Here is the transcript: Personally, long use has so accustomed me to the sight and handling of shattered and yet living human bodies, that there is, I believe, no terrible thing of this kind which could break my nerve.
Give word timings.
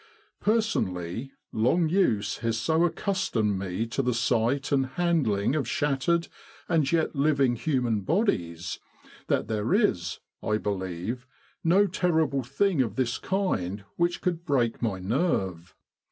Personally, 0.39 1.31
long 1.51 1.87
use 1.87 2.37
has 2.37 2.57
so 2.57 2.85
accustomed 2.85 3.59
me 3.59 3.85
to 3.85 4.01
the 4.01 4.15
sight 4.15 4.71
and 4.71 4.87
handling 4.87 5.53
of 5.53 5.67
shattered 5.67 6.27
and 6.67 6.91
yet 6.91 7.15
living 7.15 7.55
human 7.55 8.01
bodies, 8.01 8.79
that 9.27 9.47
there 9.47 9.75
is, 9.75 10.19
I 10.41 10.57
believe, 10.57 11.27
no 11.63 11.85
terrible 11.85 12.41
thing 12.41 12.81
of 12.81 12.95
this 12.95 13.19
kind 13.19 13.83
which 13.95 14.21
could 14.21 14.43
break 14.43 14.81
my 14.81 14.97
nerve. 14.97 15.75